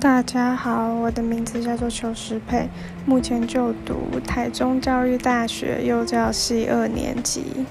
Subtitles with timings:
[0.00, 2.66] 大家好，我的名字叫做邱石佩，
[3.04, 7.66] 目前就读台中教育大学幼教系二年级。